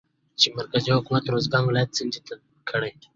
چې 0.39 0.47
مرکزي 0.57 0.91
حکومت 0.97 1.23
روزګان 1.33 1.63
ولايت 1.65 1.89
څنډې 1.97 2.21
ته 2.27 2.35
کړى 2.69 2.91